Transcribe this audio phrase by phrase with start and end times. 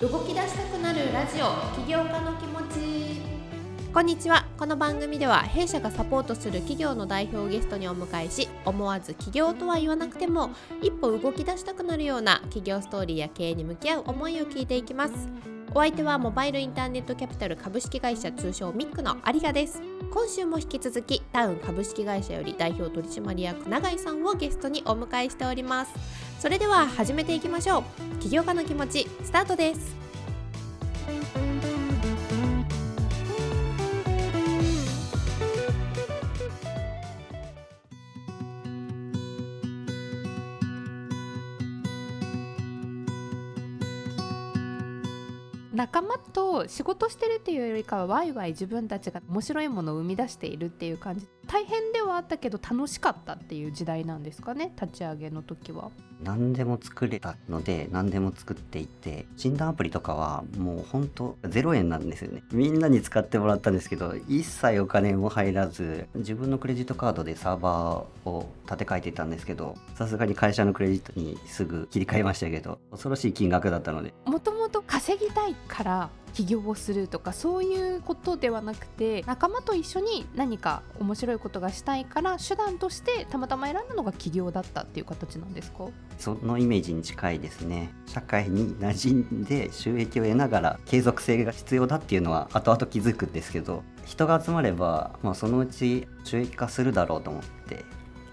[0.00, 3.20] 動き出したくなるラジオ起業家の気持ち。
[3.92, 4.44] こんにちは。
[4.58, 10.50] この番組では弊社がサポートする企業の代表をゲストにお迎えし思わず起業とは言わなくても
[10.82, 15.28] 一歩動き出したくなるような企業ストーリーや経営に向き合う思いを聞いていきます。
[15.72, 19.80] お相手はモバイルインターネットキャピタル株式会社通称ミックの有賀です。
[20.10, 26.33] 今週も引き続きタウン株式会社より代表取締役永井さんをゲストにお迎えしております。
[26.44, 27.84] それでは始めていきましょう。
[28.20, 29.96] 起業家の気持ちスタートです。
[45.72, 51.26] 仲間と仕事してるっていうよりかはワイワイ自分たちが面白いものを生み出しているっていう感じ。
[51.54, 55.92] 大変ではあったけど楽しかったっていう時代なんですかね立ち上げの時は。
[56.20, 62.42] 何でも作れたので何でも作っていて診断アプリとかはもうほんと0円なんですよね。
[62.50, 74.12] みんなに使ってもらったんですけど一切お金も入らず自分のクレジットカードでサーバーを立て替えてたんですけどさすがに会社のクレジットにすぐ切り替えましたけど恐ろしい金額だったので。
[74.26, 85.86] もともと稼ぎたいから起業をするとかそういうことではなくて仲間と一緒に何か面白いことがしたいから手段としてたまたま選んだのが起業だったっていう形なんですか？
[86.18, 87.92] そのイメージに近いですね。
[88.06, 97.84] 社会に馴染んで収益を得ながら継続性が必要だっていうのは後々気づくんですけど人が集まれば、まあ、そのうち収益化するだろうと思って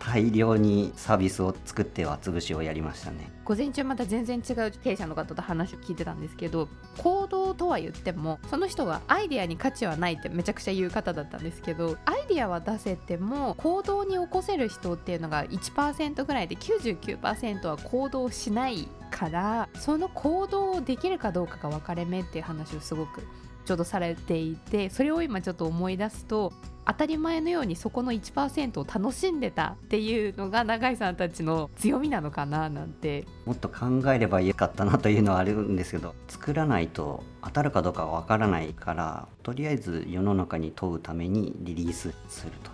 [0.03, 3.31] 大量にサービスを作っては潰しをやりましたね。
[3.45, 23.21] 午前中また全然違う経営者の方と話を聞いてたんですけど行動とは言ってもその人がアイデアに価値はないってめちゃくちゃ言う方だったんですけどアイデアは出せても行動に起こせる人っていうのが1%ぐらいで99%は行動しないからその行動をできるかどうかが分かれ目っていう話をすごく
[23.65, 26.53] ちょうどされていてそれを今ちょっと思い出すと
[26.85, 33.25] 当たり前のようにそこの1%を楽しんでたっていうのが永井さんたちの強みなのかななんて。
[33.45, 42.71] もっと考えればよかったなというのはあるんですけど作らないと当たるかどうかわからないからとりあえず世の中に問うためにリリースすると。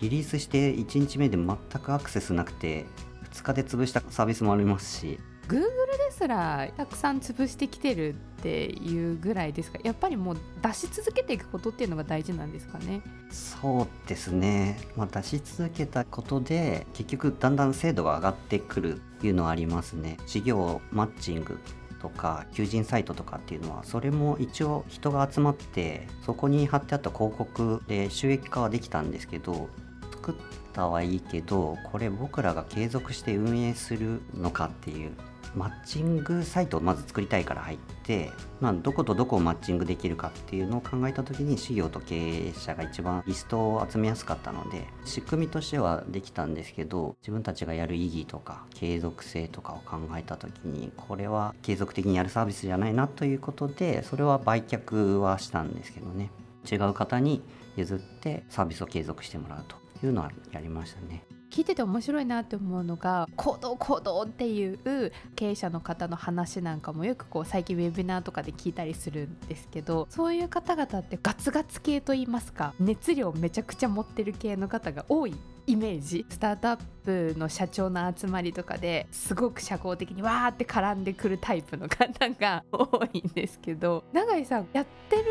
[0.00, 2.86] リリースして1日目で全くアクセスなくて
[3.32, 5.18] 2日で潰したサービスもありますし
[5.48, 9.78] Google ですらたくさん潰してきてるっていうぐらいですか？
[9.82, 13.00] やっぱりもう出し続けていくことっていうのが大事なんですかね？
[13.30, 20.18] そうですね、まあ、出し続けたことで結局だんだん精度が上がってくるっていうのはありますね。
[20.26, 21.58] 事業マッチング
[22.02, 29.68] とか求人サイトとかっていうのはそれも一応人が集まってそこに貼ってあった広告で収益化はできたんですけど
[30.12, 30.34] 作っ
[30.78, 35.10] たはいいけどこれ僕らが継続して運営するのかっていう
[35.56, 38.30] マッチングサイトをまず作りたいから入って、
[38.60, 56.30] まあ、どことどこをマッチングできるかっていうのを考えた時に事業と経営者が一番リストを集めやすかったので仕組みとしてはできたんですけど自分たちがやる意義とか継続性とかを考えた時にこれは継続的にやるサービスじゃないなということでそれは売却はしたんですけどね。
[56.70, 57.42] 違う方に
[57.76, 59.87] 譲ってサービスを継続してもらうと。
[60.06, 61.24] いうのはやりましたね。
[61.50, 75.34] 聞いてて面白いなって思うのが行動行動っていう経営者の方の話なんかもよくこう最近ウェビナーとかで聞いたりするんですけどそういう方々ってガツガツ系といいますか熱量めちゃくちゃ持ってる系の方が多い
[75.68, 85.22] イメージスタートアップの社長の集まりとかですごく社交的にわーって絡んでくるタイプの方が 多いんですけど永井さんやってる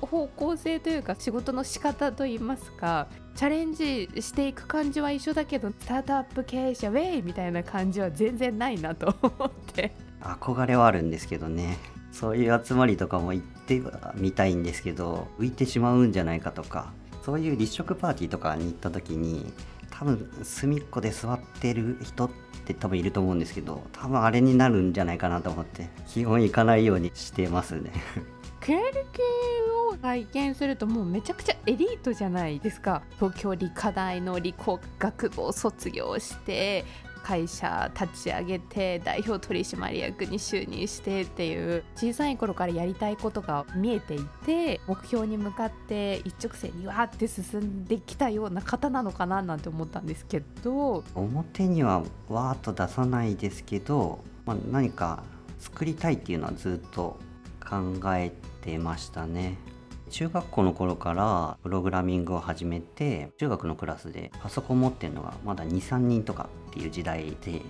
[0.00, 3.06] 方向性というか仕事の仕方といいますか
[3.36, 9.92] チャレンジしていく感じは一緒だけどスタートアップ経営者ウェイみたいな感じは全然ないなと思って。
[10.20, 11.76] 憧れはあるんですけどね。
[12.10, 13.82] そういう集まりとかも行って
[14.14, 16.92] みたいんですけど浮いてしまうんじゃないかとか
[17.24, 19.52] そういう立食パーティーとかに行った時に
[19.98, 22.30] 多分隅っこで座ってる人っ
[22.64, 27.92] て多分いると思うんですけど多分あれになるんじゃないかなと思って基本行かないようにしてますね。
[28.60, 28.82] クエル
[29.12, 29.22] 系
[29.90, 33.02] を体験するともうめちゃくちゃエリートじゃないですか。
[33.16, 36.84] 東京理科大の理工学部を卒業して
[37.24, 55.24] 会社立ち上げて代表取締役に就任してっていう小さい頃からやりたいことが見えていて目標に向かって一直線にわーって進んできたような方なのかななんて思ったんですけど表にはわーっと出さないですけど、まあ、何か
[55.58, 57.18] 作りたいっていうのはずっと
[57.66, 59.56] 考えてましたね。
[60.14, 67.62] 中学校の頃からプログラミングを始めて中学のクラスでパソコン持ってるのがまだ23人とかっていう時代で。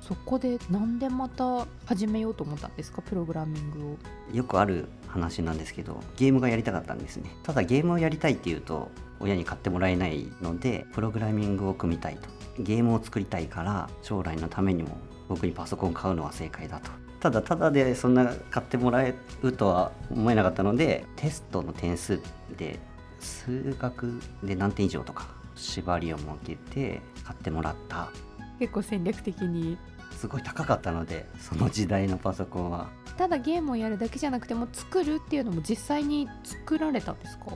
[0.00, 3.02] そこでなんでまた始めようと思ったんですか？
[3.02, 3.96] プログラミングを。
[4.32, 7.30] よくある話なんですけどゲームがやりたかったんですね。
[7.42, 12.28] ただゲームをやりたいっていうと親に買ってもらえないのでプログラミングを組みたいと。
[12.62, 14.96] ゲームを作りたいから将来のためにも
[15.28, 22.20] 僕にパソコン買うのは正解だとただただでそんな買ってもらえるとは思えなかったのでテストの点数
[22.56, 22.78] で
[23.20, 25.26] 数学で何点以上とか
[25.56, 28.10] 縛りを設けて買ってもらった。
[28.58, 29.76] 結構戦略的に。
[30.16, 32.88] すごい高かったのでその時代のパソコンは。
[33.16, 37.46] ただゲームをやるだけじゃなくても作るっていうのも実際に作られたんですか？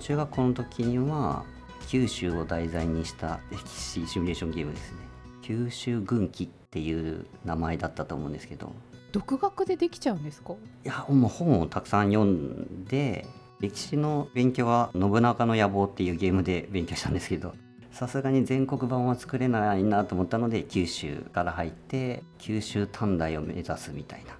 [0.00, 1.44] 中学校の時には
[1.88, 4.98] 九州を題材にした歴史シミュレーションゲームですね
[5.44, 8.72] 九州軍記っていう名前だったと思うんですけど。
[9.12, 10.54] 独学でできちゃうんですか？
[10.54, 13.26] いやもう本をたくさん読んで
[13.60, 17.54] 歴史の勉強は「信長の野望」っていうゲームで勉強したんですけど
[17.92, 24.32] さすがに全国版は作れないなと思ったので九州から入って九州短大を目指すみたいな。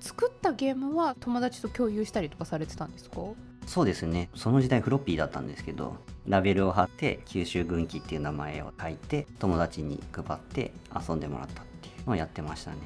[0.00, 3.20] 作ったゲームは友達と共有したりとかされてたんですか？
[3.66, 4.30] そうですね。
[4.34, 5.96] その時代フロッピーだったんですけど
[6.26, 10.72] ラベルを貼って九州軍記っていう名前を書いて友達に配って
[11.08, 12.78] 遊んでもらったっていうのをやってましたね。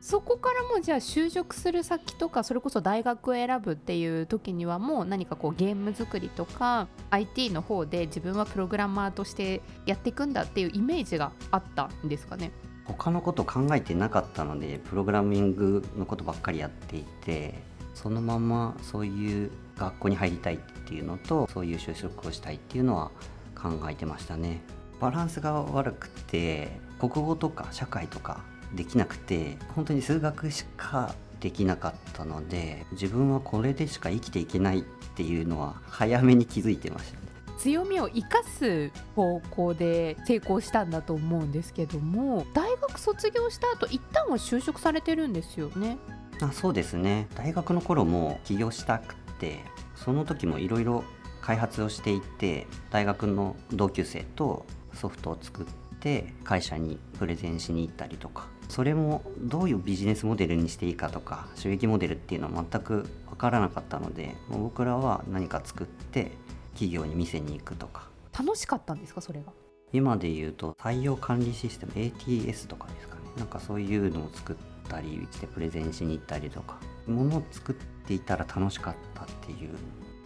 [0.00, 12.50] そこからもじゃあ就職する先とかそれこそ大学を選ぶっていう時にはもう何かこうゲーム作りとか IT の方で自分はプログラマーとしてやっていくんだっていうイメージがあったんですかね？
[12.86, 17.62] 他のこと考えてなかったのでプログラミングのことばっかりやっていて
[17.94, 19.50] そのままそういう
[19.80, 23.10] 学校に入りたいっていうのとそういう就職をしたいっていうのは
[23.54, 24.60] 考えてましたね。
[25.00, 28.44] バランスが悪くて国語とか社会とか
[28.74, 34.82] できなくて本当に数学しかできなかったので自分はこれでしか生きていけないっ
[35.16, 37.30] ていうのは早めに気づいてましたね。
[37.58, 45.98] 強みを生かす方向で成功したんだと思うんですけども大学卒業した後一旦は就職されてるんですよね。
[46.42, 47.28] あそうですね。
[47.34, 49.60] 大学の頃も起業したくて
[49.96, 51.04] その時もいろいろ
[51.40, 55.64] 開発をしていて大学の同級生とソフトを作っ
[55.98, 58.48] て会社にプレゼンしに行ったりとか。
[58.68, 66.30] それもどういうビジネスモデルにしていいかとか収益モデルっていうのは全く分からなかったので僕らは何か作って
[66.74, 68.08] 企業に見せに行くとか。
[68.38, 69.52] 楽しかったんですかそれが？
[69.92, 73.22] 今で言うと採用管理システム ATS とかですかね。
[73.38, 74.56] なんかそういうのを作っ
[74.88, 76.78] たりしてプレゼンしに行ったりとか。
[77.08, 77.76] ものを作っ
[78.10, 79.70] ていたら楽しかったっていう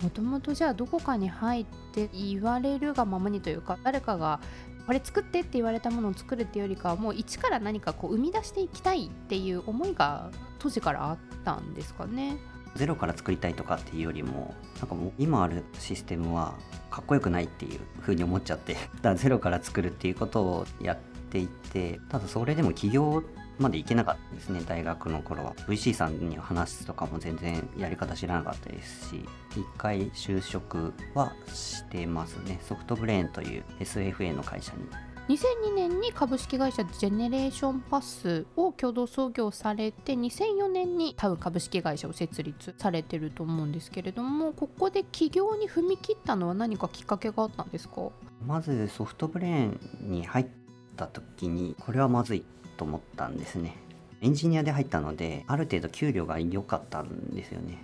[0.03, 4.41] もともとじゃあどこかに入って言われるがままにというか誰かが
[4.87, 12.39] これ作ってって言われたものを作るっていうよりかはもう一から何かこう生み出していきたいっていう思いが当時からあったんですかね。
[12.75, 16.55] ゼロから作りたいとかっていうよりもなんかもう今あるシステムは
[16.91, 20.99] かっこよくないっていう風に思っちゃってだからゼロから作るっていうことをやっ
[21.31, 23.23] ていてただそれでも起業
[23.59, 25.55] まで行けなかったですね大学の頃は。
[25.69, 32.59] VC さんに話すとかも全然やり方知らなかったですし一回就職はしてますね。
[32.63, 34.85] ソフトブレーンという SFA の会社に。
[35.27, 48.11] 2002年に株式会社ジェネレーションパスを共同創業されて2004年にタウ株式会社を設立されてると思うんですけれどもここで起業に踏み切ったのは何かきっかけがあったんですか？
[48.47, 50.47] まずソフトブレーンに入っ
[50.95, 52.45] た時にこれはまずい
[52.77, 53.77] と思ったんですね。
[54.21, 57.79] エンジニアで入ったのである程度給料が良かったんですよね。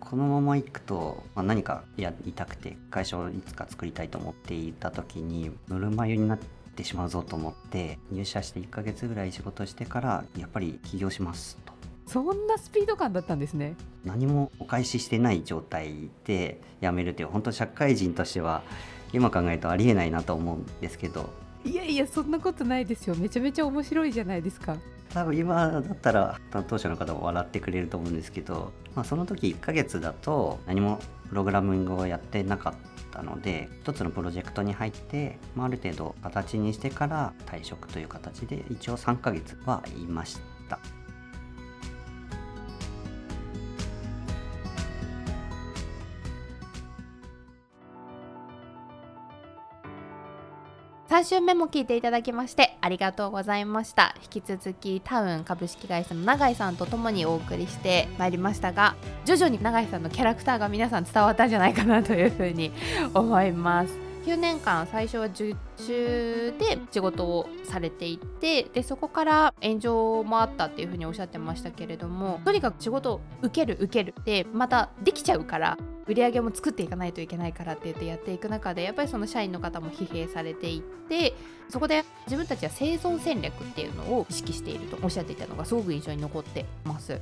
[0.00, 6.38] このまま行くと、まあ、何かやりたくて会社をいつか作りたいと思っていた時にぬるま湯になっ
[6.76, 11.72] てしまうぞと思って入社して1ヶ月ぐらい仕事してからやっぱり起業しますと。
[12.06, 13.74] そんなスピード感だったんですね。
[14.04, 18.62] 何もお返ししてない状態で辞めるっていう本当社会人としては
[19.12, 21.30] 今考えるとありえないなと思うんですけど
[21.66, 24.76] いやいやそんなことないですよめちゃめちゃ面白いじゃないですか
[25.12, 32.74] 多分今だったら担当者の方も笑ってくれると思うんですけど、まあ、その時1ヶ月だと何もプログラミングをやってなかっ
[33.10, 40.55] たので一つのプロジェクトに入って、まあ、ある程度形にしてから退職という形で一応3ヶ月はいました。
[51.08, 54.16] 3週目も聞いていただきましてありがとうございました。
[54.24, 62.72] 引き続きタウン株式会社の永井さんと共にお送りしてまいりましたが徐々に永井さんのキャラクターが皆さん伝わったんじゃないかなというふうに
[63.14, 64.06] 思います。
[64.24, 81.34] 9年間最初は受注で仕事をされていてでそこから炎上もあったっていうふうにおっしゃってましたけれどもとにかく仕事を受ける受けるでまたできちゃうから売り上げも作っていかないといけないからって言ってやっていく中でやっぱりその社員の方も疲弊されていって
[81.68, 87.20] そこで自分たちは生存戦略っていうのを意識しているとおっしゃっていたのがすごく印象に残ってます。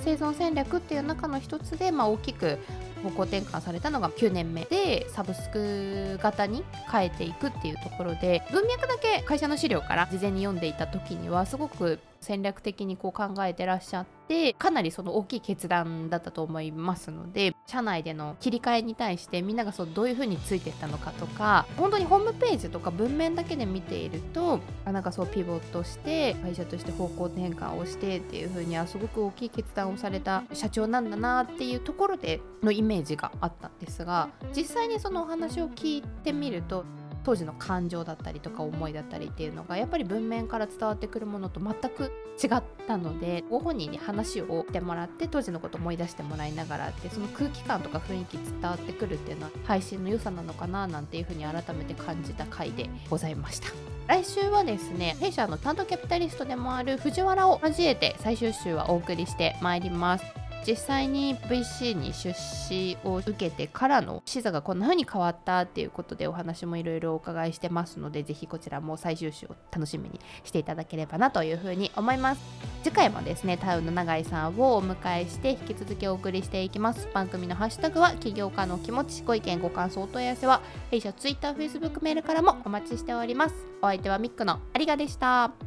[0.00, 2.58] 生存戦略っていう中の一つで、まあ、大きく
[3.02, 36.84] 方向転換されたのが9年目でサブスク型に変えていくっていうところで文脈だけ会社の資料から事前に読んでいた時にはすごく戦略的にこう考えてらっしゃっててかなりその大きい決断だったと思いますので社内での切り替えに対してみんながそうどういうふうについていったのかとか本当にホームページとか文面だけで見ているとあなんかそうピボットして会社として方向転換をしてっていうふうにはすごく大きい決断をされた社長なんだなっていうところでのイメージがあったんですが実際にそのお話を聞いてみると
[37.26, 53.70] 当時の感情だったりとか思いだったりっていうのがやっぱり文面から伝わってくるものと全く違ったのでご本人に話をしてもらって当時のこと思い出してもらいながらってその空気感とか雰囲気伝わってくるっていうのは配信の良さなのかななんていうふうに改めて感じた回でございました。
[54.06, 60.45] 来週はですね弊社の担当キャピタリストでもある藤原を交えて最終週はお送りしてまいります。
[60.66, 72.40] 実際に VC に出資を受けてからの視座がこんな風に変わったっていうことでお話もいろいろお伺いしてますのでぜひこちらも最終週を楽しみにしていただければなというふうに思います。
[72.82, 77.08] 次回もですねタウンの永井さんをお迎えして引き続きお送りしていきます。
[77.14, 83.54] 番組のハッシュタグは起業家の気持ちご意見ご感想お問い合わせは弊社 Twitter、Facebook メールからもお待ちしております。
[83.82, 85.65] お相手はミックのありがでした。